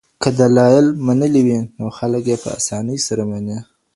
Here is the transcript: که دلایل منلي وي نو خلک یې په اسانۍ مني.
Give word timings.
که 0.21 0.29
دلایل 0.41 0.87
منلي 1.05 1.41
وي 1.47 1.59
نو 1.77 1.85
خلک 1.97 2.23
یې 2.31 2.37
په 2.43 2.49
اسانۍ 2.59 2.97
مني. 3.31 3.57